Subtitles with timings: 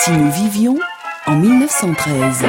[0.00, 0.78] Si nous vivions
[1.26, 2.44] en 1913.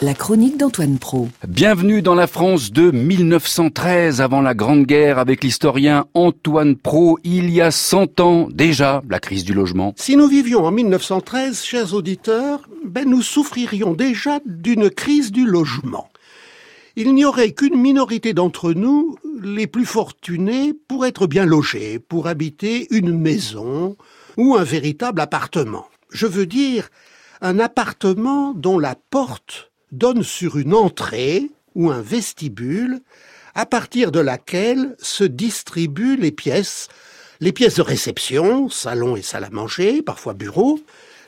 [0.00, 1.28] La chronique d'Antoine Pro.
[1.46, 7.18] Bienvenue dans la France de 1913, avant la Grande Guerre, avec l'historien Antoine Pro.
[7.24, 9.92] Il y a 100 ans déjà, la crise du logement.
[9.96, 16.08] Si nous vivions en 1913, chers auditeurs, ben nous souffririons déjà d'une crise du logement.
[16.96, 22.28] Il n'y aurait qu'une minorité d'entre nous, les plus fortunés, pour être bien logés, pour
[22.28, 23.96] habiter une maison
[24.38, 25.86] ou un véritable appartement.
[26.10, 26.88] Je veux dire
[27.40, 33.00] un appartement dont la porte donne sur une entrée ou un vestibule
[33.54, 36.88] à partir de laquelle se distribuent les pièces,
[37.40, 40.80] les pièces de réception, salon et salle à manger, parfois bureau,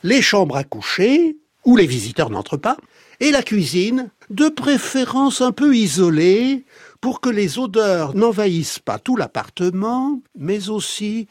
[0.02, 2.76] les chambres à coucher, où les visiteurs n'entrent pas,
[3.20, 6.64] et la cuisine, de préférence un peu isolée,
[7.00, 11.26] pour que les odeurs n'envahissent pas tout l'appartement, mais aussi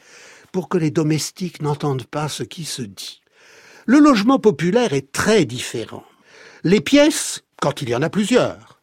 [0.52, 3.20] pour que les domestiques n'entendent pas ce qui se dit.
[3.86, 6.04] Le logement populaire est très différent.
[6.64, 8.80] Les pièces, quand il y en a plusieurs,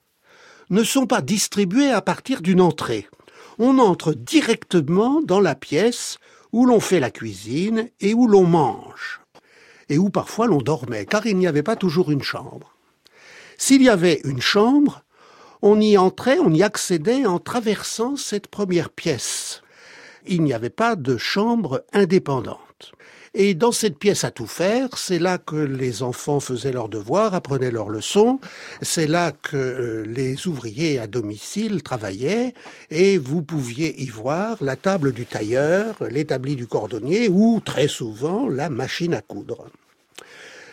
[0.69, 3.07] ne sont pas distribuées à partir d'une entrée.
[3.59, 6.17] On entre directement dans la pièce
[6.51, 9.21] où l'on fait la cuisine et où l'on mange,
[9.89, 12.75] et où parfois l'on dormait, car il n'y avait pas toujours une chambre.
[13.57, 15.03] S'il y avait une chambre,
[15.61, 19.61] on y entrait, on y accédait en traversant cette première pièce.
[20.25, 22.91] Il n'y avait pas de chambre indépendante.
[23.39, 27.35] Et dans cette pièce à tout faire, c'est là que les enfants faisaient leurs devoirs,
[27.35, 28.39] apprenaient leurs leçons,
[28.81, 32.55] c'est là que euh, les ouvriers à domicile travaillaient,
[32.89, 38.49] et vous pouviez y voir la table du tailleur, l'établi du cordonnier, ou très souvent
[38.49, 39.67] la machine à coudre.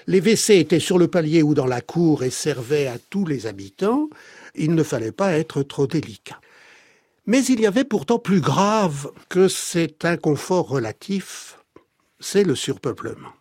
[0.06, 3.46] Les WC étaient sur le palier ou dans la cour et servaient à tous les
[3.46, 4.08] habitants.
[4.54, 6.40] Il ne fallait pas être trop délicat.
[7.26, 11.58] Mais il y avait pourtant plus grave que cet inconfort relatif
[12.24, 13.32] c'est le surpeuplement.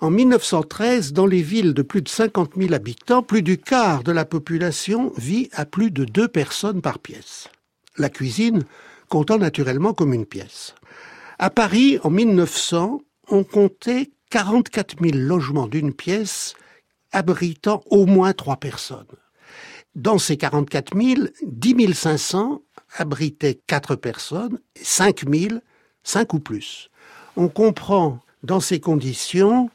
[0.00, 4.12] En 1913, dans les villes de plus de 50 000 habitants, plus du quart de
[4.12, 7.48] la population vit à plus de deux personnes par pièce.
[7.96, 8.64] La cuisine
[9.08, 10.74] comptant naturellement comme une pièce.
[11.38, 16.54] À Paris, en 1900, on comptait 44 000 logements d'une pièce
[17.12, 19.06] abritant au moins trois personnes.
[19.94, 22.62] Dans ces 44 000, 10 500
[22.98, 25.60] abritaient quatre personnes, 5 000,
[26.02, 26.90] cinq ou plus
[27.36, 29.70] on comprend dans ces conditions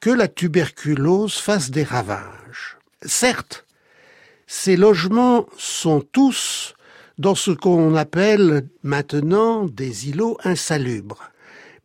[0.00, 2.76] que la tuberculose fasse des ravages.
[3.02, 3.64] Certes,
[4.46, 6.74] ces logements sont tous
[7.18, 11.30] dans ce qu'on appelle maintenant des îlots insalubres.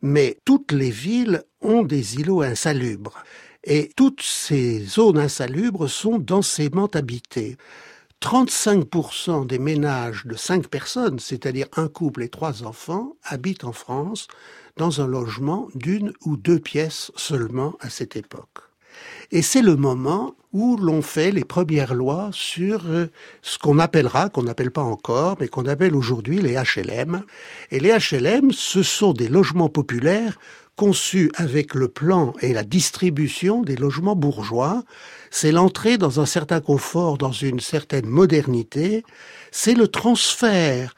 [0.02, 3.22] Mais toutes les villes ont des îlots insalubres.
[3.64, 7.56] Et toutes ces zones insalubres sont densément habitées.
[8.22, 14.28] 35% des ménages de 5 personnes, c'est-à-dire un couple et trois enfants, habitent en France
[14.76, 18.70] dans un logement d'une ou deux pièces seulement à cette époque.
[19.30, 23.06] Et c'est le moment où l'on fait les premières lois sur euh,
[23.42, 27.22] ce qu'on appellera, qu'on n'appelle pas encore, mais qu'on appelle aujourd'hui les HLM.
[27.70, 30.38] Et les HLM, ce sont des logements populaires
[30.80, 34.82] conçu avec le plan et la distribution des logements bourgeois,
[35.30, 39.04] c'est l'entrée dans un certain confort, dans une certaine modernité,
[39.50, 40.94] c'est le transfert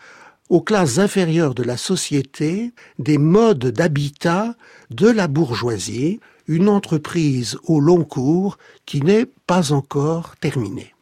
[0.52, 4.54] aux classes inférieures de la société des modes d'habitat
[4.90, 10.92] de la bourgeoisie, une entreprise au long cours qui n'est pas encore terminée.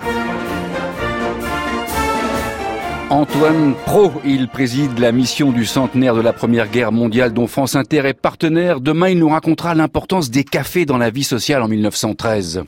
[3.11, 7.75] Antoine Pro, il préside la mission du centenaire de la Première Guerre mondiale dont France
[7.75, 8.81] Inter est partenaire.
[8.81, 12.63] Demain, il nous racontera l'importance des cafés dans la vie sociale en 1913.